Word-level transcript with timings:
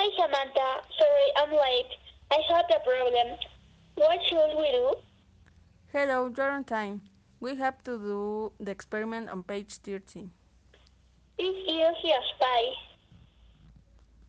Hi, 0.00 0.08
Samantha. 0.16 0.80
Sorry, 0.96 1.28
I'm 1.36 1.52
late. 1.52 1.92
I 2.32 2.40
had 2.48 2.64
a 2.72 2.80
problem. 2.80 3.36
What 3.96 4.18
should 4.30 4.56
we 4.56 4.72
do? 4.72 4.94
Hello, 5.92 6.32
you're 6.34 6.50
on 6.50 6.64
time. 6.64 7.02
We 7.40 7.54
have 7.56 7.84
to 7.84 7.98
do 7.98 8.52
the 8.58 8.70
experiment 8.70 9.28
on 9.28 9.42
page 9.42 9.76
13. 9.84 10.30
This 11.36 11.54
is 11.68 12.00
a 12.00 12.20
spy. 12.32 12.62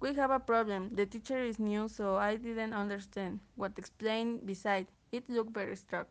We 0.01 0.13
have 0.15 0.31
a 0.31 0.39
problem. 0.39 0.91
The 0.91 1.05
teacher 1.05 1.39
is 1.39 1.57
new, 1.57 1.87
so 1.87 2.17
I 2.17 2.35
didn't 2.35 2.73
understand 2.73 3.39
what 3.55 3.71
explained 3.77 4.45
beside. 4.45 4.87
It 5.13 5.23
looked 5.29 5.53
very 5.53 5.77
struck. 5.77 6.09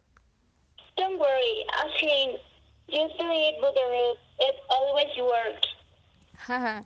Don't 0.97 1.21
worry, 1.21 1.55
I 1.69 1.85
think 2.01 2.41
just 2.89 3.13
do 3.21 3.29
it, 3.29 3.57
but 3.61 3.77
it 3.77 4.57
always 4.71 5.13
works. 5.21 5.69
Haha, 6.49 6.81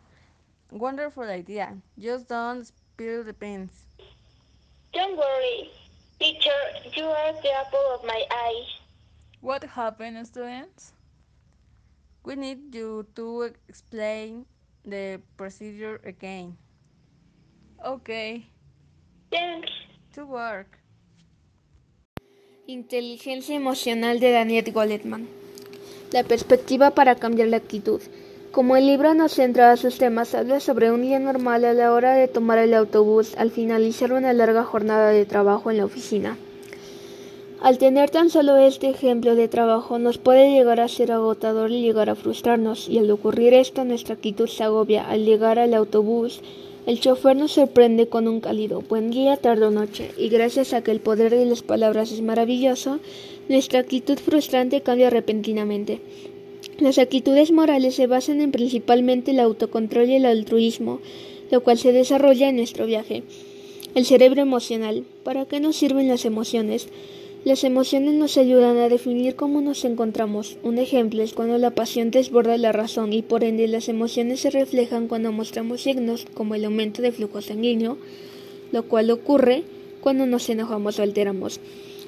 wonderful 0.74 1.24
idea. 1.24 1.78
Just 1.98 2.28
don't 2.28 2.66
spill 2.66 3.24
the 3.24 3.32
pens. 3.32 3.70
Don't 4.92 5.16
worry, 5.16 5.70
teacher, 6.18 6.60
you 6.94 7.04
are 7.04 7.32
the 7.42 7.50
apple 7.50 7.86
of 7.94 8.04
my 8.04 8.22
eye. 8.30 8.62
What 9.40 9.64
happened, 9.64 10.26
students? 10.26 10.92
We 12.24 12.36
need 12.36 12.74
you 12.74 13.06
to 13.16 13.52
explain 13.68 14.46
the 14.84 15.20
procedure 15.36 16.00
again. 16.04 16.56
Okay. 17.84 18.46
Thanks. 19.30 19.70
To 20.14 20.24
work. 20.24 20.78
Inteligencia 22.66 23.54
emocional 23.54 24.20
de 24.20 24.30
Daniel 24.32 24.72
Goleman. 24.72 25.28
La 26.12 26.22
perspectiva 26.22 26.92
para 26.92 27.16
cambiar 27.16 27.48
la 27.48 27.58
actitud. 27.58 28.00
Como 28.54 28.76
el 28.76 28.86
libro 28.86 29.14
nos 29.14 29.32
centra 29.32 29.76
sus 29.76 29.98
temas, 29.98 30.32
habla 30.32 30.60
sobre 30.60 30.92
un 30.92 31.02
día 31.02 31.18
normal 31.18 31.64
a 31.64 31.72
la 31.72 31.92
hora 31.92 32.14
de 32.14 32.28
tomar 32.28 32.58
el 32.58 32.72
autobús 32.74 33.34
al 33.36 33.50
finalizar 33.50 34.12
una 34.12 34.32
larga 34.32 34.62
jornada 34.62 35.10
de 35.10 35.26
trabajo 35.26 35.72
en 35.72 35.78
la 35.78 35.84
oficina. 35.84 36.38
Al 37.60 37.78
tener 37.78 38.10
tan 38.10 38.30
solo 38.30 38.56
este 38.56 38.90
ejemplo 38.90 39.34
de 39.34 39.48
trabajo 39.48 39.98
nos 39.98 40.18
puede 40.18 40.52
llegar 40.52 40.78
a 40.78 40.86
ser 40.86 41.10
agotador 41.10 41.72
y 41.72 41.82
llegar 41.82 42.08
a 42.08 42.14
frustrarnos, 42.14 42.88
y 42.88 42.98
al 42.98 43.10
ocurrir 43.10 43.54
esto 43.54 43.84
nuestra 43.84 44.14
actitud 44.14 44.46
se 44.46 44.62
agobia. 44.62 45.04
Al 45.10 45.24
llegar 45.24 45.58
al 45.58 45.74
autobús, 45.74 46.40
el 46.86 47.00
chofer 47.00 47.34
nos 47.34 47.54
sorprende 47.54 48.06
con 48.06 48.28
un 48.28 48.38
cálido 48.38 48.82
buen 48.82 49.10
día, 49.10 49.36
tarde 49.36 49.66
o 49.66 49.72
noche, 49.72 50.12
y 50.16 50.28
gracias 50.28 50.74
a 50.74 50.82
que 50.84 50.92
el 50.92 51.00
poder 51.00 51.34
de 51.34 51.44
las 51.44 51.62
palabras 51.62 52.12
es 52.12 52.22
maravilloso, 52.22 53.00
nuestra 53.48 53.80
actitud 53.80 54.16
frustrante 54.16 54.80
cambia 54.80 55.10
repentinamente. 55.10 56.00
Las 56.80 56.98
actitudes 56.98 57.52
morales 57.52 57.94
se 57.94 58.08
basan 58.08 58.40
en 58.40 58.50
principalmente 58.50 59.30
el 59.30 59.38
autocontrol 59.38 60.10
y 60.10 60.16
el 60.16 60.26
altruismo, 60.26 61.00
lo 61.52 61.62
cual 61.62 61.78
se 61.78 61.92
desarrolla 61.92 62.48
en 62.48 62.56
nuestro 62.56 62.86
viaje. 62.86 63.22
El 63.94 64.04
cerebro 64.04 64.42
emocional. 64.42 65.04
¿Para 65.22 65.44
qué 65.44 65.60
nos 65.60 65.76
sirven 65.76 66.08
las 66.08 66.24
emociones? 66.24 66.88
Las 67.44 67.62
emociones 67.62 68.14
nos 68.14 68.36
ayudan 68.38 68.78
a 68.78 68.88
definir 68.88 69.36
cómo 69.36 69.60
nos 69.60 69.84
encontramos. 69.84 70.56
Un 70.64 70.78
ejemplo 70.78 71.22
es 71.22 71.32
cuando 71.32 71.58
la 71.58 71.70
pasión 71.70 72.10
desborda 72.10 72.58
la 72.58 72.72
razón 72.72 73.12
y 73.12 73.22
por 73.22 73.44
ende 73.44 73.68
las 73.68 73.88
emociones 73.88 74.40
se 74.40 74.50
reflejan 74.50 75.06
cuando 75.06 75.30
mostramos 75.30 75.82
signos 75.82 76.26
como 76.34 76.56
el 76.56 76.64
aumento 76.64 77.02
de 77.02 77.12
flujo 77.12 77.40
sanguíneo, 77.40 77.98
lo 78.72 78.82
cual 78.84 79.12
ocurre 79.12 79.62
cuando 80.00 80.26
nos 80.26 80.48
enojamos 80.48 80.98
o 80.98 81.02
alteramos. 81.02 81.60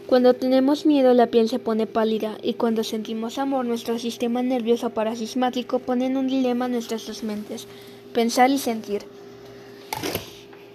Cuando 0.06 0.34
tenemos 0.34 0.86
miedo 0.86 1.14
la 1.14 1.26
piel 1.26 1.48
se 1.48 1.58
pone 1.58 1.88
pálida 1.88 2.38
y 2.40 2.54
cuando 2.54 2.84
sentimos 2.84 3.38
amor 3.38 3.64
nuestro 3.64 3.98
sistema 3.98 4.40
nervioso 4.40 4.90
parasismático 4.90 5.80
pone 5.80 6.06
en 6.06 6.16
un 6.16 6.28
dilema 6.28 6.68
nuestras 6.68 7.08
dos 7.08 7.24
mentes, 7.24 7.66
pensar 8.14 8.50
y 8.50 8.58
sentir, 8.58 9.02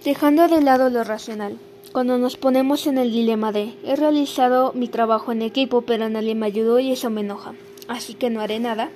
dejando 0.03 0.49
de 0.49 0.59
lado 0.59 0.89
lo 0.89 1.05
racional. 1.05 1.57
Cuando 1.93 2.17
nos 2.17 2.35
ponemos 2.35 2.87
en 2.87 2.97
el 2.97 3.13
dilema 3.13 3.53
de 3.53 3.73
he 3.85 3.95
realizado 3.95 4.73
mi 4.73 4.89
trabajo 4.89 5.31
en 5.31 5.43
equipo 5.43 5.83
pero 5.83 6.09
nadie 6.09 6.35
me 6.35 6.47
ayudó 6.47 6.79
y 6.79 6.91
eso 6.91 7.09
me 7.09 7.21
enoja, 7.21 7.53
así 7.87 8.15
que 8.15 8.29
no 8.29 8.41
haré 8.41 8.59
nada, 8.59 8.89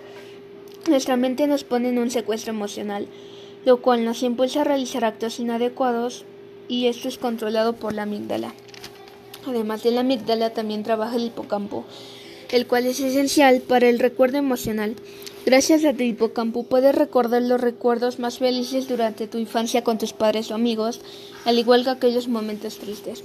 nuestra 0.90 1.16
mente 1.16 1.48
nos 1.48 1.64
pone 1.64 1.90
en 1.90 1.98
un 1.98 2.12
secuestro 2.12 2.52
emocional, 2.52 3.08
lo 3.64 3.78
cual 3.78 4.04
nos 4.04 4.22
impulsa 4.22 4.62
a 4.62 4.66
realizar 4.66 5.06
actos 5.06 5.40
inadecuados 5.40 6.26
y 6.68 6.88
esto 6.88 7.08
es 7.08 7.18
controlado 7.18 7.74
por 7.74 7.94
la 7.94 8.04
amígdala. 8.04 8.54
Además 9.48 9.84
de 9.84 9.92
la 9.92 10.02
amígdala 10.02 10.52
también 10.52 10.84
trabaja 10.84 11.16
el 11.16 11.26
hipocampo, 11.26 11.86
el 12.52 12.68
cual 12.68 12.86
es 12.86 13.00
esencial 13.00 13.62
para 13.62 13.90
el 13.90 14.00
recuerdo 14.00 14.38
emocional. 14.38 14.96
Gracias 15.46 15.86
a 15.86 15.94
tu 15.94 16.02
hipocampo 16.02 16.64
puedes 16.64 16.96
recordar 16.96 17.44
los 17.44 17.62
recuerdos 17.62 18.18
más 18.18 18.40
felices 18.40 18.88
durante 18.88 19.28
tu 19.28 19.38
infancia 19.38 19.84
con 19.84 20.00
tus 20.00 20.14
padres 20.14 20.50
o 20.50 20.56
amigos, 20.56 21.02
al 21.46 21.60
igual 21.60 21.84
que 21.84 21.92
aquellos 21.92 22.28
momentos 22.28 22.78
tristes. 22.78 23.24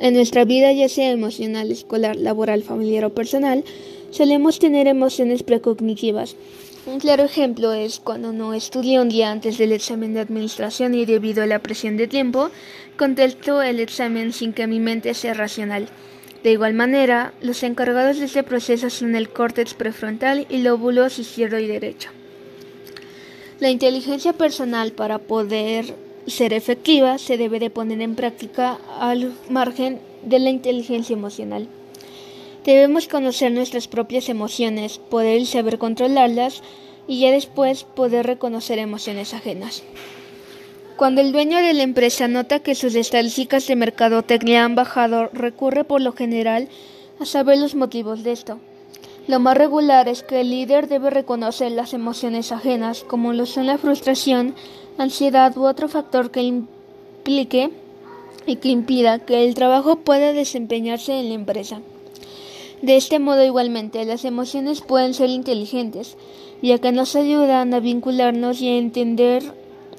En 0.00 0.14
nuestra 0.14 0.44
vida, 0.44 0.72
ya 0.72 0.88
sea 0.88 1.10
emocional, 1.10 1.70
escolar, 1.70 2.16
laboral, 2.16 2.62
familiar 2.64 3.04
o 3.04 3.14
personal, 3.14 3.64
solemos 4.10 4.58
tener 4.58 4.88
emociones 4.88 5.42
precognitivas. 5.42 6.36
Un 6.86 7.00
claro 7.00 7.24
ejemplo 7.24 7.72
es 7.72 7.98
cuando 7.98 8.32
no 8.32 8.54
estudié 8.54 9.00
un 9.00 9.08
día 9.08 9.32
antes 9.32 9.58
del 9.58 9.72
examen 9.72 10.14
de 10.14 10.20
administración 10.20 10.94
y 10.94 11.04
debido 11.04 11.42
a 11.42 11.46
la 11.46 11.58
presión 11.58 11.96
de 11.96 12.06
tiempo, 12.06 12.50
contesto 12.96 13.60
el 13.60 13.80
examen 13.80 14.32
sin 14.32 14.52
que 14.52 14.68
mi 14.68 14.78
mente 14.78 15.12
sea 15.14 15.34
racional. 15.34 15.88
De 16.44 16.52
igual 16.52 16.74
manera, 16.74 17.32
los 17.40 17.64
encargados 17.64 18.20
de 18.20 18.26
este 18.26 18.44
proceso 18.44 18.88
son 18.88 19.16
el 19.16 19.30
córtex 19.30 19.74
prefrontal 19.74 20.46
y 20.48 20.58
lóbulos 20.58 21.18
izquierdo 21.18 21.58
y 21.58 21.66
derecho. 21.66 22.10
La 23.58 23.70
inteligencia 23.70 24.32
personal 24.32 24.92
para 24.92 25.18
poder 25.18 25.96
ser 26.28 26.52
efectiva 26.52 27.18
se 27.18 27.36
debe 27.36 27.58
de 27.58 27.70
poner 27.70 28.00
en 28.00 28.14
práctica 28.14 28.78
al 29.00 29.34
margen 29.50 29.98
de 30.22 30.38
la 30.38 30.50
inteligencia 30.50 31.14
emocional. 31.14 31.66
Debemos 32.66 33.06
conocer 33.06 33.52
nuestras 33.52 33.86
propias 33.86 34.28
emociones, 34.28 34.98
poder 34.98 35.46
saber 35.46 35.78
controlarlas 35.78 36.64
y 37.06 37.20
ya 37.20 37.30
después 37.30 37.84
poder 37.84 38.26
reconocer 38.26 38.80
emociones 38.80 39.34
ajenas. 39.34 39.84
Cuando 40.96 41.20
el 41.20 41.30
dueño 41.30 41.58
de 41.58 41.74
la 41.74 41.84
empresa 41.84 42.26
nota 42.26 42.58
que 42.58 42.74
sus 42.74 42.96
estadísticas 42.96 43.68
de 43.68 43.76
mercadotecnia 43.76 44.64
han 44.64 44.74
bajado, 44.74 45.30
recurre 45.32 45.84
por 45.84 46.00
lo 46.00 46.12
general 46.12 46.68
a 47.20 47.24
saber 47.24 47.58
los 47.58 47.76
motivos 47.76 48.24
de 48.24 48.32
esto. 48.32 48.58
Lo 49.28 49.38
más 49.38 49.56
regular 49.56 50.08
es 50.08 50.24
que 50.24 50.40
el 50.40 50.50
líder 50.50 50.88
debe 50.88 51.10
reconocer 51.10 51.70
las 51.70 51.94
emociones 51.94 52.50
ajenas, 52.50 53.04
como 53.04 53.32
lo 53.32 53.46
son 53.46 53.68
la 53.68 53.78
frustración, 53.78 54.56
ansiedad 54.98 55.56
u 55.56 55.66
otro 55.66 55.88
factor 55.88 56.32
que 56.32 56.42
implique 56.42 57.70
y 58.44 58.56
que 58.56 58.70
impida 58.70 59.20
que 59.20 59.44
el 59.44 59.54
trabajo 59.54 60.00
pueda 60.00 60.32
desempeñarse 60.32 61.20
en 61.20 61.28
la 61.28 61.34
empresa. 61.36 61.80
De 62.82 62.96
este 62.96 63.18
modo, 63.18 63.44
igualmente, 63.44 64.04
las 64.04 64.24
emociones 64.24 64.80
pueden 64.80 65.14
ser 65.14 65.30
inteligentes, 65.30 66.16
ya 66.62 66.78
que 66.78 66.92
nos 66.92 67.16
ayudan 67.16 67.72
a 67.72 67.80
vincularnos 67.80 68.60
y 68.60 68.68
a 68.68 68.76
entender 68.76 69.42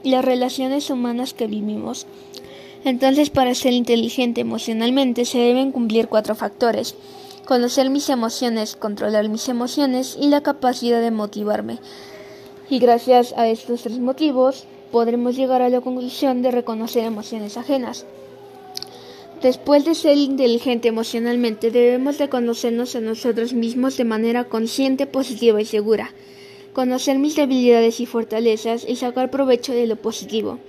las 0.04 0.24
relaciones 0.24 0.90
humanas 0.90 1.34
que 1.34 1.48
vivimos. 1.48 2.06
Entonces, 2.84 3.30
para 3.30 3.56
ser 3.56 3.74
inteligente 3.74 4.42
emocionalmente 4.42 5.26
se 5.26 5.40
deben 5.40 5.72
cumplir 5.72 6.08
cuatro 6.08 6.36
factores. 6.36 6.96
Conocer 7.46 7.90
mis 7.90 8.10
emociones, 8.10 8.76
controlar 8.76 9.28
mis 9.30 9.50
emociones 9.50 10.18
y 10.20 10.28
la 10.28 10.42
capacidad 10.42 11.02
de 11.02 11.12
motivarme. 11.12 11.80
Y 12.70 12.80
gracias 12.80 13.34
a 13.38 13.48
estos 13.48 13.84
tres 13.84 14.00
motivos 14.00 14.66
podremos 14.92 15.36
llegar 15.36 15.62
a 15.62 15.70
la 15.70 15.82
conclusión 15.82 16.42
de 16.42 16.52
reconocer 16.52 17.06
emociones 17.06 17.58
ajenas. 17.58 18.06
Después 19.42 19.86
de 19.86 19.96
ser 19.96 20.18
inteligente 20.18 20.88
emocionalmente, 20.88 21.72
debemos 21.72 22.18
de 22.18 22.30
conocernos 22.30 22.96
a 22.96 23.02
nosotros 23.02 23.54
mismos 23.54 23.98
de 23.98 24.04
manera 24.04 24.46
consciente, 24.46 25.06
positiva 25.06 25.62
y 25.62 25.66
segura 25.66 26.12
conocer 26.78 27.18
mis 27.18 27.36
debilidades 27.36 28.00
y 28.00 28.06
fortalezas 28.06 28.86
y 28.88 28.98
sacar 28.98 29.32
provecho 29.32 29.74
de 29.74 29.88
lo 29.88 29.96
positivo. 29.96 30.60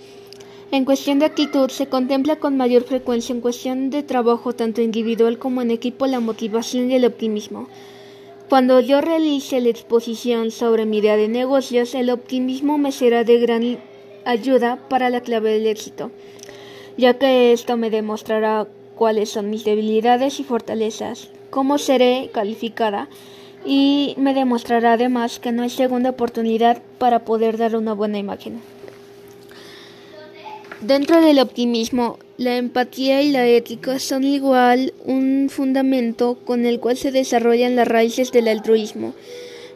En 0.71 0.87
cuestión 0.87 1.19
de 1.19 1.27
actitud, 1.27 1.69
se 1.69 1.89
contempla 1.89 2.37
con 2.37 2.57
mayor 2.57 2.85
frecuencia 2.85 3.35
en 3.35 3.43
cuestión 3.43 3.91
de 3.91 4.03
trabajo 4.03 4.55
tanto 4.55 4.81
individual 4.81 5.39
como 5.39 5.61
en 5.61 5.71
equipo 5.71 6.07
la 6.07 6.21
motivación 6.21 6.91
y 6.91 6.95
el 6.95 7.05
optimismo. 7.05 7.69
Cuando 8.49 8.81
yo 8.81 9.03
realice 9.03 9.61
la 9.61 9.69
exposición 9.69 10.51
sobre 10.51 10.87
mi 10.87 10.97
idea 10.97 11.19
de 11.19 11.29
negocios, 11.29 11.95
el 11.95 12.09
optimismo 12.09 12.79
me 12.79 12.91
será 12.91 13.23
de 13.23 13.39
gran 13.39 13.79
ayuda 14.25 14.89
para 14.89 15.11
la 15.11 15.21
clave 15.21 15.53
del 15.53 15.67
éxito, 15.67 16.11
ya 16.99 17.15
que 17.15 17.53
esto 17.53 17.77
me 17.79 17.89
demostrará 17.89 18.67
cuáles 18.97 19.31
son 19.31 19.49
mis 19.49 19.65
debilidades 19.65 20.41
y 20.41 20.45
fortalezas, 20.45 21.31
cómo 21.49 21.79
seré 21.79 22.29
calificada, 22.35 23.09
y 23.65 24.15
me 24.19 24.35
demostrará 24.35 24.95
además 24.95 25.39
que 25.39 25.53
no 25.53 25.63
hay 25.63 25.71
segunda 25.71 26.11
oportunidad 26.11 26.83
para 26.99 27.21
poder 27.21 27.57
dar 27.57 27.77
una 27.77 27.93
buena 27.93 28.19
imagen. 28.19 28.61
Dentro 30.81 31.21
del 31.21 31.39
optimismo, 31.39 32.19
la 32.37 32.57
empatía 32.57 33.23
y 33.23 33.31
la 33.31 33.47
ética 33.47 33.99
son 33.99 34.25
igual 34.25 34.93
un 35.05 35.49
fundamento 35.51 36.39
con 36.45 36.67
el 36.67 36.79
cual 36.81 36.97
se 36.97 37.11
desarrollan 37.13 37.77
las 37.77 37.89
raíces 37.89 38.33
del 38.33 38.49
altruismo, 38.49 39.15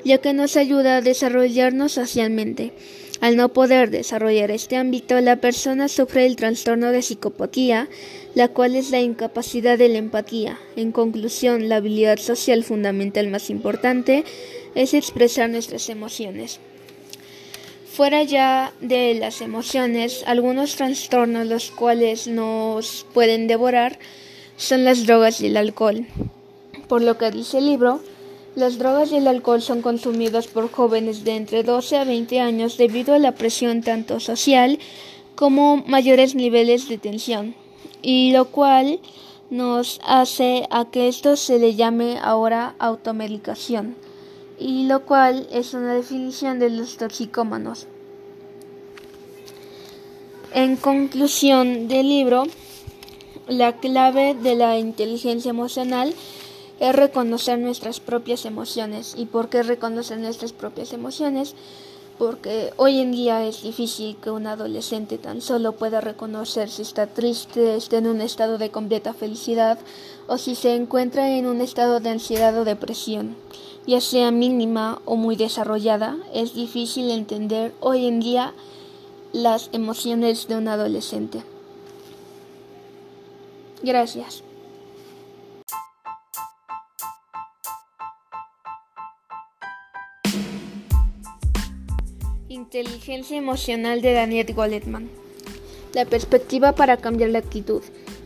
ya 0.04 0.18
que 0.18 0.32
nos 0.32 0.56
ayuda 0.56 0.96
a 0.96 1.00
desarrollarnos 1.00 1.92
socialmente. 1.92 2.72
Al 3.20 3.36
no 3.36 3.50
poder 3.50 3.90
desarrollar 3.90 4.50
este 4.50 4.76
ámbito, 4.76 5.20
la 5.20 5.36
persona 5.36 5.86
sufre 5.86 6.26
el 6.26 6.34
trastorno 6.34 6.90
de 6.90 7.02
psicopatía, 7.02 7.88
la 8.34 8.48
cual 8.48 8.74
es 8.74 8.90
la 8.90 9.00
incapacidad 9.00 9.78
de 9.78 9.88
la 9.88 9.98
empatía. 9.98 10.58
En 10.74 10.90
conclusión, 10.90 11.68
la 11.68 11.76
habilidad 11.76 12.18
social 12.18 12.64
fundamental 12.64 13.28
más 13.28 13.48
importante 13.48 14.24
es 14.74 14.92
expresar 14.92 15.50
nuestras 15.50 15.88
emociones. 15.88 16.58
Fuera 17.92 18.22
ya 18.22 18.72
de 18.80 19.14
las 19.14 19.40
emociones, 19.40 20.24
algunos 20.26 20.76
trastornos 20.76 21.46
los 21.46 21.70
cuales 21.70 22.26
nos 22.26 23.06
pueden 23.12 23.46
devorar 23.46 23.98
son 24.56 24.84
las 24.84 25.06
drogas 25.06 25.40
y 25.42 25.46
el 25.46 25.56
alcohol. 25.56 26.06
Por 26.88 27.02
lo 27.02 27.18
que 27.18 27.30
dice 27.30 27.58
el 27.58 27.66
libro, 27.66 28.00
las 28.54 28.78
drogas 28.78 29.12
y 29.12 29.16
el 29.16 29.28
alcohol 29.28 29.62
son 29.62 29.82
consumidas 29.82 30.46
por 30.46 30.70
jóvenes 30.70 31.24
de 31.24 31.36
entre 31.36 31.62
12 31.62 31.96
a 31.96 32.04
20 32.04 32.40
años 32.40 32.76
debido 32.76 33.14
a 33.14 33.18
la 33.18 33.32
presión 33.32 33.82
tanto 33.82 34.20
social 34.20 34.78
como 35.34 35.78
mayores 35.78 36.34
niveles 36.34 36.88
de 36.88 36.98
tensión, 36.98 37.54
y 38.02 38.32
lo 38.32 38.46
cual 38.46 39.00
nos 39.50 40.00
hace 40.04 40.66
a 40.70 40.86
que 40.90 41.08
esto 41.08 41.36
se 41.36 41.58
le 41.58 41.74
llame 41.74 42.18
ahora 42.22 42.74
automedicación, 42.78 43.96
y 44.58 44.86
lo 44.86 45.04
cual 45.04 45.46
es 45.50 45.72
una 45.74 45.94
definición 45.94 46.58
de 46.58 46.70
los 46.70 46.98
toxicómanos. 46.98 47.86
En 50.54 50.76
conclusión 50.76 51.88
del 51.88 52.08
libro, 52.10 52.44
la 53.48 53.78
clave 53.78 54.34
de 54.34 54.54
la 54.54 54.78
inteligencia 54.78 55.50
emocional 55.50 56.14
es 56.82 56.96
reconocer 56.96 57.60
nuestras 57.60 58.00
propias 58.00 58.44
emociones. 58.44 59.14
¿Y 59.16 59.26
por 59.26 59.48
qué 59.48 59.62
reconocer 59.62 60.18
nuestras 60.18 60.52
propias 60.52 60.92
emociones? 60.92 61.54
Porque 62.18 62.72
hoy 62.76 62.98
en 62.98 63.12
día 63.12 63.46
es 63.46 63.62
difícil 63.62 64.16
que 64.16 64.32
un 64.32 64.48
adolescente 64.48 65.16
tan 65.16 65.42
solo 65.42 65.76
pueda 65.76 66.00
reconocer 66.00 66.68
si 66.68 66.82
está 66.82 67.06
triste, 67.06 67.76
está 67.76 67.98
en 67.98 68.08
un 68.08 68.20
estado 68.20 68.58
de 68.58 68.72
completa 68.72 69.14
felicidad 69.14 69.78
o 70.26 70.38
si 70.38 70.56
se 70.56 70.74
encuentra 70.74 71.30
en 71.30 71.46
un 71.46 71.60
estado 71.60 72.00
de 72.00 72.10
ansiedad 72.10 72.58
o 72.58 72.64
depresión. 72.64 73.36
Ya 73.86 74.00
sea 74.00 74.32
mínima 74.32 75.00
o 75.04 75.14
muy 75.14 75.36
desarrollada, 75.36 76.16
es 76.34 76.52
difícil 76.52 77.12
entender 77.12 77.72
hoy 77.78 78.06
en 78.06 78.18
día 78.18 78.54
las 79.32 79.70
emociones 79.72 80.48
de 80.48 80.56
un 80.56 80.66
adolescente. 80.66 81.44
Gracias. 83.84 84.42
Inteligencia 92.52 93.38
emocional 93.38 94.02
de 94.02 94.12
Daniel 94.12 94.52
Goleman. 94.52 95.08
La 95.94 96.04
perspectiva 96.04 96.72
para 96.72 96.98
cambiar 96.98 97.30
la 97.30 97.38
actitud. 97.38 97.82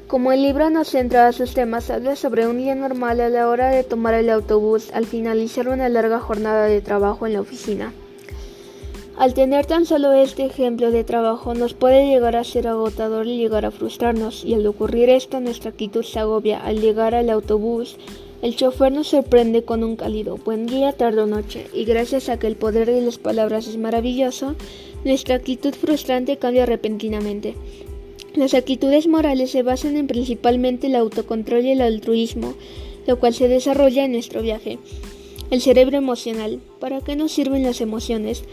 Como 0.09 0.33
el 0.33 0.43
libro 0.43 0.69
no 0.69 0.83
centra 0.83 1.29
a 1.29 1.33
sus 1.33 1.55
temas, 1.55 1.91
habla 1.91 2.17
sobre 2.17 2.49
un 2.49 2.59
día 2.59 2.75
normal 2.75 3.21
a 3.21 3.29
la 3.29 3.47
hora 3.47 3.71
de 3.71 3.85
tomar 3.85 4.15
el 4.15 4.29
autobús 4.31 4.91
al 4.93 5.07
finalizar 5.07 5.69
una 5.69 5.89
larga 5.89 6.19
jornada 6.19 6.65
de 6.65 6.81
trabajo 6.81 7.29
en 7.29 7.35
la 7.35 7.41
oficina. 7.41 7.93
Al 9.17 9.33
tener 9.33 9.65
tan 9.65 9.87
solo 9.87 10.13
este 10.13 10.45
ejemplo 10.45 10.91
de 10.91 11.05
trabajo 11.05 11.55
nos 11.55 11.75
puede 11.75 12.09
llegar 12.09 12.35
a 12.35 12.43
ser 12.43 12.67
agotador 12.67 13.29
y 13.29 13.39
llegar 13.39 13.65
a 13.65 13.71
frustrarnos 13.71 14.45
y 14.45 14.55
al 14.55 14.67
ocurrir 14.67 15.09
esto 15.09 15.39
nuestra 15.39 15.71
actitud 15.71 16.03
se 16.03 16.19
agobia 16.19 16.59
al 16.59 16.81
llegar 16.81 17.15
al 17.15 17.31
autobús 17.31 17.97
el 18.43 18.55
chofer 18.55 18.93
nos 18.93 19.09
sorprende 19.09 19.65
con 19.65 19.83
un 19.83 19.97
cálido 19.97 20.37
buen 20.37 20.67
día, 20.67 20.93
tarde 20.93 21.23
o 21.23 21.27
noche, 21.27 21.67
y 21.73 21.85
gracias 21.85 22.29
a 22.29 22.39
que 22.39 22.47
el 22.47 22.57
poder 22.57 22.87
de 22.87 23.01
las 23.01 23.19
palabras 23.19 23.67
es 23.67 23.77
maravilloso, 23.77 24.55
nuestra 25.05 25.37
actitud 25.37 25.75
frustrante 25.75 26.37
cambia 26.37 26.67
repentinamente. 26.67 27.55
Las 28.35 28.53
actitudes 28.53 29.07
morales 29.07 29.51
se 29.51 29.63
basan 29.63 29.97
en 29.97 30.07
principalmente 30.07 30.89
el 30.89 30.97
autocontrol 30.97 31.65
y 31.65 31.71
el 31.71 31.81
altruismo, 31.81 32.55
lo 33.07 33.19
cual 33.19 33.33
se 33.33 33.49
desarrolla 33.49 34.05
en 34.05 34.13
nuestro 34.13 34.43
viaje. 34.43 34.79
El 35.51 35.61
cerebro 35.61 35.97
emocional. 35.97 36.61
¿Para 36.81 37.01
qué 37.01 37.17
nos 37.17 37.33
sirven 37.33 37.63
las 37.63 37.81
emociones? 37.81 38.45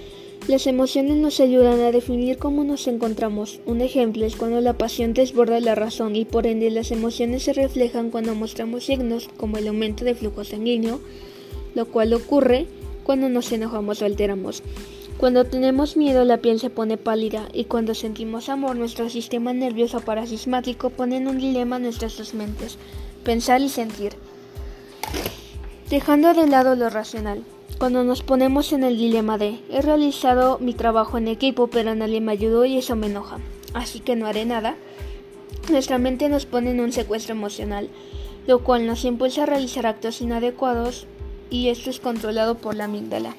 Las 0.48 0.68
emociones 0.68 1.16
nos 1.16 1.40
ayudan 1.40 1.80
a 1.80 1.94
definir 1.94 2.38
cómo 2.38 2.66
nos 2.66 2.88
encontramos. 2.88 3.62
Un 3.66 3.80
ejemplo 3.80 4.26
es 4.26 4.36
cuando 4.36 4.60
la 4.60 4.78
pasión 4.78 5.14
desborda 5.14 5.62
la 5.62 5.74
razón 5.74 6.18
y 6.18 6.26
por 6.26 6.46
ende 6.48 6.70
las 6.70 6.92
emociones 6.92 7.44
se 7.44 7.54
reflejan 7.54 8.12
cuando 8.12 8.36
mostramos 8.36 8.84
signos 8.84 9.30
como 9.38 9.58
el 9.58 9.70
aumento 9.70 10.04
de 10.04 10.16
flujo 10.16 10.44
sanguíneo, 10.44 11.00
lo 11.76 11.86
cual 11.86 12.14
ocurre 12.14 12.68
cuando 13.06 13.30
nos 13.30 13.54
enojamos 13.54 14.02
o 14.02 14.06
alteramos. 14.06 14.64
Cuando 15.18 15.46
tenemos 15.46 15.96
miedo 15.96 16.26
la 16.26 16.40
piel 16.40 16.60
se 16.60 16.70
pone 16.70 16.98
pálida 16.98 17.48
y 17.54 17.64
cuando 17.64 17.96
sentimos 17.96 18.50
amor 18.50 18.76
nuestro 18.76 19.10
sistema 19.10 19.54
nervioso 19.54 20.02
parasismático 20.02 20.90
pone 20.90 21.16
en 21.18 21.30
un 21.30 21.38
dilema 21.38 21.80
nuestras 21.80 22.18
dos 22.18 22.34
mentes, 22.34 22.78
pensar 23.24 23.62
y 23.62 23.70
sentir. 23.70 24.12
Dejando 25.94 26.34
de 26.34 26.48
lado 26.48 26.76
lo 26.76 26.90
racional, 26.90 27.44
cuando 27.78 28.04
nos 28.04 28.24
ponemos 28.24 28.74
en 28.74 28.84
el 28.84 28.98
dilema 28.98 29.38
de 29.38 29.60
he 29.70 29.80
realizado 29.80 30.58
mi 30.58 30.74
trabajo 30.74 31.20
en 31.20 31.28
equipo 31.28 31.68
pero 31.68 31.94
nadie 31.94 32.20
me 32.20 32.32
ayudó 32.32 32.66
y 32.66 32.80
eso 32.80 32.96
me 32.96 33.06
enoja, 33.06 33.38
así 33.76 34.00
que 34.00 34.16
no 34.16 34.26
haré 34.26 34.44
nada, 34.44 34.76
nuestra 35.70 36.00
mente 36.00 36.30
nos 36.30 36.48
pone 36.48 36.72
en 36.72 36.80
un 36.80 36.94
secuestro 36.94 37.36
emocional, 37.36 37.90
lo 38.48 38.64
cual 38.64 38.88
nos 38.88 39.06
impulsa 39.06 39.44
a 39.44 39.46
realizar 39.46 39.86
actos 39.86 40.20
inadecuados 40.22 41.06
y 41.52 41.68
esto 41.68 41.92
es 41.92 42.00
controlado 42.00 42.56
por 42.58 42.74
la 42.74 42.86
amígdala. 42.86 43.36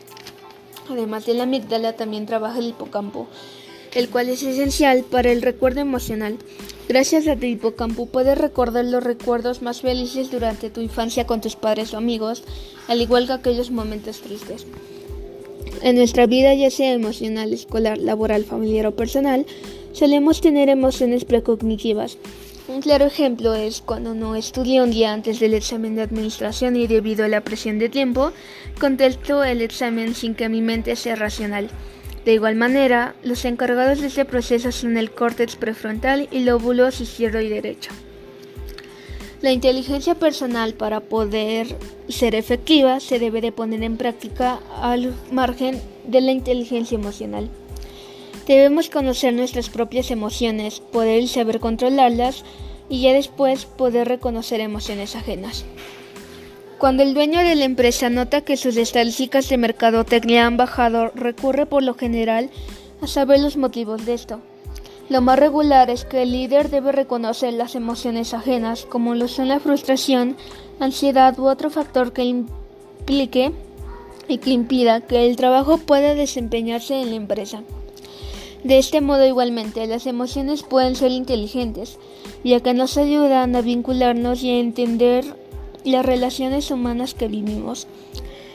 Además 0.88 1.26
de 1.26 1.34
la 1.34 1.42
amígdala 1.42 1.94
también 1.94 2.24
trabaja 2.24 2.60
el 2.60 2.68
hipocampo, 2.68 3.26
el 3.94 4.08
cual 4.10 4.28
es 4.28 4.44
esencial 4.44 5.02
para 5.02 5.32
el 5.32 5.42
recuerdo 5.42 5.80
emocional. 5.80 6.38
Gracias 6.86 7.26
a 7.28 7.36
tu 7.36 7.46
hipocampo 7.46 8.06
puedes 8.06 8.36
recordar 8.36 8.84
los 8.84 9.02
recuerdos 9.02 9.62
más 9.62 9.80
felices 9.80 10.30
durante 10.30 10.68
tu 10.68 10.82
infancia 10.82 11.26
con 11.26 11.40
tus 11.40 11.56
padres 11.56 11.94
o 11.94 11.96
amigos, 11.96 12.44
al 12.88 13.00
igual 13.00 13.26
que 13.26 13.32
aquellos 13.32 13.70
momentos 13.70 14.20
tristes. 14.20 14.66
En 15.82 15.96
nuestra 15.96 16.26
vida, 16.26 16.52
ya 16.54 16.70
sea 16.70 16.92
emocional, 16.92 17.52
escolar, 17.52 17.96
laboral, 17.96 18.44
familiar 18.44 18.86
o 18.86 18.96
personal, 18.96 19.46
solemos 19.92 20.42
tener 20.42 20.68
emociones 20.68 21.24
precognitivas. 21.24 22.18
Un 22.68 22.80
claro 22.80 23.06
ejemplo 23.06 23.54
es 23.54 23.80
cuando 23.80 24.14
no 24.14 24.36
estudié 24.36 24.82
un 24.82 24.90
día 24.90 25.12
antes 25.12 25.40
del 25.40 25.54
examen 25.54 25.94
de 25.94 26.02
administración 26.02 26.76
y 26.76 26.86
debido 26.86 27.24
a 27.24 27.28
la 27.28 27.42
presión 27.42 27.78
de 27.78 27.88
tiempo, 27.88 28.32
contesto 28.78 29.42
el 29.42 29.62
examen 29.62 30.14
sin 30.14 30.34
que 30.34 30.48
mi 30.48 30.60
mente 30.60 30.96
sea 30.96 31.16
racional. 31.16 31.68
De 32.24 32.32
igual 32.32 32.56
manera, 32.56 33.14
los 33.22 33.44
encargados 33.44 34.00
de 34.00 34.06
este 34.06 34.24
proceso 34.24 34.72
son 34.72 34.96
el 34.96 35.10
córtex 35.10 35.56
prefrontal 35.56 36.28
y 36.30 36.40
lóbulos 36.40 37.00
izquierdo 37.00 37.40
y 37.40 37.48
derecho. 37.48 37.90
La 39.42 39.52
inteligencia 39.52 40.14
personal 40.14 40.72
para 40.72 41.00
poder 41.00 41.76
ser 42.08 42.34
efectiva 42.34 42.98
se 42.98 43.18
debe 43.18 43.42
de 43.42 43.52
poner 43.52 43.82
en 43.82 43.98
práctica 43.98 44.58
al 44.80 45.14
margen 45.30 45.82
de 46.06 46.22
la 46.22 46.32
inteligencia 46.32 46.94
emocional. 46.94 47.50
Debemos 48.46 48.88
conocer 48.88 49.34
nuestras 49.34 49.68
propias 49.68 50.10
emociones, 50.10 50.80
poder 50.80 51.28
saber 51.28 51.60
controlarlas 51.60 52.42
y 52.88 53.02
ya 53.02 53.12
después 53.12 53.66
poder 53.66 54.08
reconocer 54.08 54.60
emociones 54.60 55.14
ajenas. 55.14 55.66
Cuando 56.84 57.02
el 57.02 57.14
dueño 57.14 57.40
de 57.40 57.54
la 57.54 57.64
empresa 57.64 58.10
nota 58.10 58.42
que 58.42 58.58
sus 58.58 58.76
estadísticas 58.76 59.48
de 59.48 59.56
mercadotecnia 59.56 60.46
han 60.46 60.58
bajado, 60.58 61.12
recurre 61.14 61.64
por 61.64 61.82
lo 61.82 61.94
general 61.94 62.50
a 63.00 63.06
saber 63.06 63.40
los 63.40 63.56
motivos 63.56 64.04
de 64.04 64.12
esto. 64.12 64.40
Lo 65.08 65.22
más 65.22 65.38
regular 65.38 65.88
es 65.88 66.04
que 66.04 66.24
el 66.24 66.32
líder 66.32 66.68
debe 66.68 66.92
reconocer 66.92 67.54
las 67.54 67.74
emociones 67.74 68.34
ajenas, 68.34 68.84
como 68.84 69.14
lo 69.14 69.28
son 69.28 69.48
la 69.48 69.60
frustración, 69.60 70.36
ansiedad 70.78 71.38
u 71.38 71.46
otro 71.46 71.70
factor 71.70 72.12
que 72.12 72.24
implique 72.24 73.52
y 74.28 74.36
que 74.36 74.50
impida 74.50 75.00
que 75.00 75.26
el 75.26 75.36
trabajo 75.36 75.78
pueda 75.78 76.14
desempeñarse 76.14 77.00
en 77.00 77.08
la 77.08 77.16
empresa. 77.16 77.62
De 78.62 78.76
este 78.76 79.00
modo 79.00 79.24
igualmente 79.24 79.86
las 79.86 80.06
emociones 80.06 80.62
pueden 80.62 80.96
ser 80.96 81.12
inteligentes, 81.12 81.98
ya 82.44 82.60
que 82.60 82.74
nos 82.74 82.98
ayudan 82.98 83.56
a 83.56 83.62
vincularnos 83.62 84.42
y 84.42 84.50
a 84.50 84.58
entender 84.58 85.43
las 85.90 86.04
relaciones 86.04 86.70
humanas 86.70 87.14
que 87.14 87.28
vivimos. 87.28 87.86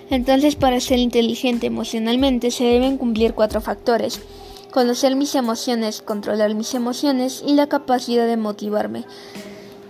Entonces, 0.10 0.56
para 0.56 0.80
ser 0.80 1.00
inteligente 1.00 1.68
emocionalmente 1.68 2.52
se 2.52 2.64
deben 2.64 2.98
cumplir 2.98 3.34
cuatro 3.34 3.62
factores. 3.62 4.22
Conocer 4.72 5.16
mis 5.16 5.36
emociones, 5.36 6.02
controlar 6.02 6.54
mis 6.56 6.74
emociones 6.74 7.44
y 7.46 7.54
la 7.54 7.68
capacidad 7.68 8.28
de 8.28 8.38
motivarme. 8.38 9.06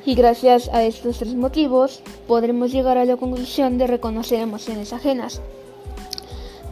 Y 0.05 0.15
gracias 0.15 0.69
a 0.69 0.83
estos 0.83 1.19
tres 1.19 1.35
motivos 1.35 2.01
podremos 2.27 2.71
llegar 2.71 2.97
a 2.97 3.05
la 3.05 3.17
conclusión 3.17 3.77
de 3.77 3.87
reconocer 3.87 4.39
emociones 4.39 4.93
ajenas. 4.93 5.41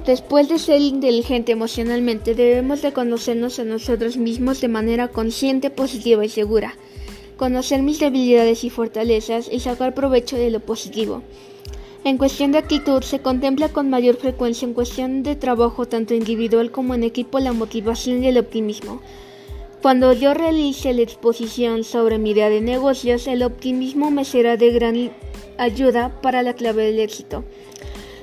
Después 0.06 0.48
de 0.48 0.58
ser 0.58 0.80
inteligente 0.80 1.52
emocionalmente 1.52 2.34
debemos 2.34 2.82
reconocernos 2.82 3.60
a 3.60 3.66
nosotros 3.66 4.16
mismos 4.16 4.62
de 4.62 4.70
manera 4.70 5.10
consciente, 5.10 5.70
positiva 5.70 6.24
y 6.24 6.30
segura 6.30 6.76
conocer 7.38 7.84
mis 7.84 8.00
debilidades 8.00 8.64
y 8.64 8.70
fortalezas 8.70 9.50
y 9.52 9.60
sacar 9.60 9.94
provecho 9.94 10.36
de 10.36 10.50
lo 10.50 10.60
positivo. 10.60 11.22
En 12.04 12.18
cuestión 12.18 12.52
de 12.52 12.58
actitud, 12.58 13.02
se 13.02 13.20
contempla 13.20 13.70
con 13.70 13.90
mayor 13.90 14.16
frecuencia 14.16 14.68
en 14.68 14.74
cuestión 14.74 15.24
de 15.24 15.36
trabajo 15.36 15.88
tanto 15.88 16.14
individual 16.14 16.72
como 16.72 16.96
en 16.96 17.04
equipo 17.04 17.40
la 17.40 17.54
motivación 17.54 18.24
y 18.24 18.28
el 18.28 18.38
optimismo. 18.38 19.02
Cuando 19.82 20.14
yo 20.14 20.34
realice 20.34 20.94
la 20.94 21.02
exposición 21.02 21.84
sobre 21.84 22.18
mi 22.18 22.32
idea 22.32 22.50
de 22.50 22.62
negocios, 22.62 23.28
el 23.28 23.44
optimismo 23.44 24.10
me 24.10 24.26
será 24.26 24.58
de 24.58 24.72
gran 24.72 25.12
ayuda 25.58 26.20
para 26.22 26.44
la 26.44 26.54
clave 26.54 26.86
del 26.86 27.00
éxito, 27.00 27.44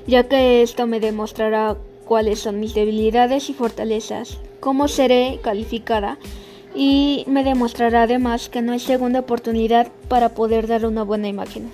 ya 0.06 0.28
que 0.28 0.62
esto 0.62 0.87
me 0.87 0.99
demostrará 0.99 1.76
cuáles 2.04 2.40
son 2.40 2.61
mis 2.61 2.75
debilidades 2.75 3.50
y 3.50 3.54
fortalezas, 3.54 4.38
cómo 4.61 4.88
seré 4.88 5.38
calificada 5.42 6.18
y 6.75 7.25
me 7.28 7.45
demostrará 7.45 8.02
además 8.02 8.49
que 8.49 8.62
no 8.62 8.73
hay 8.73 8.81
segunda 8.81 9.21
oportunidad 9.21 9.88
para 10.09 10.31
poder 10.31 10.66
dar 10.66 10.87
una 10.87 11.02
buena 11.02 11.28
imagen. 11.28 11.71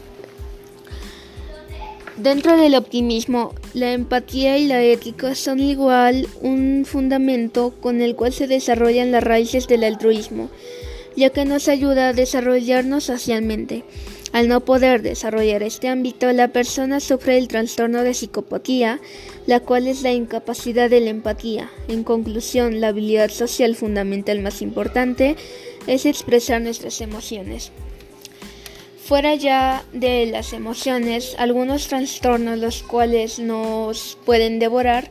Dentro 2.16 2.58
del 2.58 2.74
optimismo, 2.74 3.54
la 3.72 3.92
empatía 3.92 4.58
y 4.58 4.66
la 4.66 4.82
ética 4.82 5.34
son 5.34 5.58
igual 5.58 6.28
un 6.42 6.84
fundamento 6.84 7.72
con 7.80 8.02
el 8.02 8.14
cual 8.14 8.34
se 8.34 8.46
desarrollan 8.46 9.10
las 9.10 9.24
raíces 9.24 9.66
del 9.66 9.84
altruismo, 9.84 10.50
ya 11.16 11.30
que 11.30 11.46
nos 11.46 11.66
ayuda 11.68 12.08
a 12.08 12.12
desarrollarnos 12.12 13.04
socialmente. 13.04 13.84
Al 14.32 14.46
no 14.46 14.60
poder 14.60 15.02
desarrollar 15.02 15.64
este 15.64 15.88
ámbito, 15.88 16.32
la 16.32 16.48
persona 16.48 17.00
sufre 17.00 17.36
el 17.36 17.48
trastorno 17.48 18.04
de 18.04 18.14
psicopatía, 18.14 19.00
la 19.46 19.60
cual 19.60 19.88
es 19.88 20.02
la 20.02 20.12
incapacidad 20.12 20.88
de 20.88 21.00
la 21.00 21.10
empatía. 21.10 21.70
En 21.88 22.04
conclusión, 22.04 22.80
la 22.80 22.88
habilidad 22.88 23.30
social 23.30 23.74
fundamental 23.74 24.40
más 24.40 24.62
importante 24.62 25.36
es 25.88 26.06
expresar 26.06 26.62
nuestras 26.62 27.00
emociones. 27.00 27.72
Fuera 29.04 29.34
ya 29.34 29.84
de 29.92 30.26
las 30.26 30.52
emociones, 30.52 31.34
algunos 31.36 31.88
trastornos 31.88 32.58
los 32.58 32.84
cuales 32.84 33.40
nos 33.40 34.16
pueden 34.24 34.60
devorar 34.60 35.10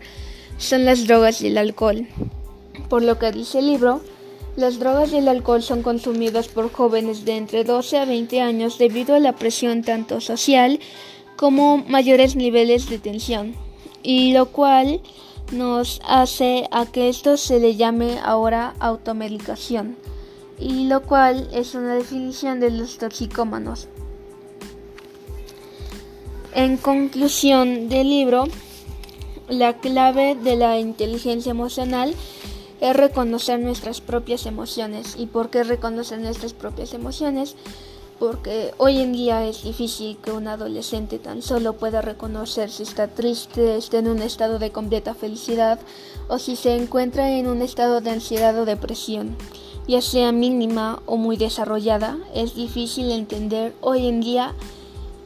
son 0.57 0.85
las 0.85 1.05
drogas 1.05 1.41
y 1.41 1.47
el 1.47 1.57
alcohol. 1.57 2.07
Por 2.87 3.03
lo 3.03 3.19
que 3.19 3.33
dice 3.33 3.59
el 3.59 3.67
libro, 3.67 4.01
las 4.59 4.77
drogas 4.77 5.11
y 5.13 5.17
el 5.17 5.27
alcohol 5.27 5.63
son 5.63 5.81
consumidos 5.81 6.49
por 6.49 6.71
jóvenes 6.71 7.25
de 7.25 7.37
entre 7.37 7.63
12 7.63 7.97
a 7.97 8.05
20 8.05 8.41
años 8.41 8.77
debido 8.77 9.15
a 9.15 9.19
la 9.19 9.35
presión 9.35 9.83
tanto 9.83 10.21
social 10.21 10.79
como 11.35 11.77
mayores 11.77 12.35
niveles 12.35 12.89
de 12.89 12.99
tensión, 12.99 13.55
y 14.03 14.33
lo 14.33 14.47
cual 14.47 15.01
nos 15.53 16.01
hace 16.05 16.67
a 16.71 16.85
que 16.85 17.09
esto 17.09 17.37
se 17.37 17.59
le 17.59 17.75
llame 17.75 18.19
ahora 18.23 18.75
automedicación 18.79 19.95
y 20.59 20.87
lo 20.87 21.03
cual 21.03 21.47
es 21.53 21.73
una 21.73 21.95
definición 21.95 22.59
de 22.59 22.71
los 22.71 22.97
toxicómanos. 22.97 23.87
En 26.53 26.77
conclusión 26.77 27.87
del 27.87 28.09
libro, 28.09 28.45
la 29.47 29.77
clave 29.77 30.35
de 30.35 30.57
la 30.57 30.77
inteligencia 30.79 31.51
emocional 31.51 32.13
es 32.81 32.95
reconocer 32.95 33.59
nuestras 33.59 34.01
propias 34.01 34.45
emociones. 34.45 35.15
¿Y 35.17 35.27
por 35.27 35.49
qué 35.49 35.63
reconocer 35.63 36.19
nuestras 36.19 36.53
propias 36.53 36.93
emociones? 36.93 37.55
Porque 38.19 38.73
hoy 38.77 38.99
en 38.99 39.13
día 39.13 39.45
es 39.45 39.63
difícil 39.63 40.17
que 40.17 40.31
un 40.31 40.47
adolescente 40.47 41.19
tan 41.19 41.41
solo 41.41 41.73
pueda 41.73 42.01
reconocer 42.01 42.69
si 42.69 42.83
está 42.83 43.07
triste, 43.07 43.77
está 43.77 43.99
en 43.99 44.09
un 44.09 44.21
estado 44.21 44.59
de 44.59 44.71
completa 44.71 45.13
felicidad 45.13 45.79
o 46.27 46.37
si 46.37 46.55
se 46.55 46.75
encuentra 46.75 47.31
en 47.31 47.47
un 47.47 47.61
estado 47.61 48.01
de 48.01 48.09
ansiedad 48.09 48.57
o 48.59 48.65
depresión 48.65 49.37
ya 49.89 50.03
sea 50.03 50.31
mínima 50.31 51.01
o 51.07 51.17
muy 51.17 51.35
desarrollada, 51.35 52.19
es 52.35 52.53
difícil 52.53 53.11
entender 53.11 53.73
hoy 53.81 54.07
en 54.07 54.21
día 54.21 54.53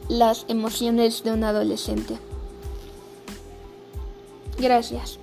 las 0.08 0.46
emociones 0.48 1.22
de 1.22 1.32
un 1.32 1.44
adolescente. 1.44 2.16
Gracias. 4.58 5.18